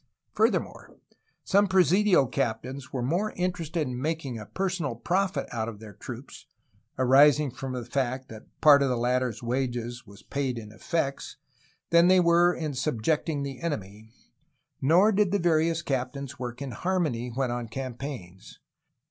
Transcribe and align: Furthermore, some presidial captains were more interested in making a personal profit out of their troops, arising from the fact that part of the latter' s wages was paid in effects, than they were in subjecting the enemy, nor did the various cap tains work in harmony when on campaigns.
Furthermore, 0.33 0.97
some 1.43 1.67
presidial 1.67 2.25
captains 2.25 2.91
were 2.91 3.03
more 3.03 3.33
interested 3.35 3.87
in 3.87 4.01
making 4.01 4.35
a 4.39 4.47
personal 4.47 4.95
profit 4.95 5.47
out 5.51 5.69
of 5.69 5.79
their 5.79 5.93
troops, 5.93 6.47
arising 6.97 7.51
from 7.51 7.73
the 7.73 7.85
fact 7.85 8.27
that 8.27 8.47
part 8.61 8.81
of 8.81 8.89
the 8.89 8.97
latter' 8.97 9.29
s 9.29 9.43
wages 9.43 10.03
was 10.07 10.23
paid 10.23 10.57
in 10.57 10.71
effects, 10.71 11.37
than 11.91 12.07
they 12.07 12.19
were 12.19 12.51
in 12.51 12.73
subjecting 12.73 13.43
the 13.43 13.61
enemy, 13.61 14.09
nor 14.81 15.11
did 15.11 15.31
the 15.31 15.37
various 15.37 15.83
cap 15.83 16.13
tains 16.13 16.39
work 16.39 16.63
in 16.63 16.71
harmony 16.71 17.29
when 17.29 17.51
on 17.51 17.67
campaigns. 17.67 18.57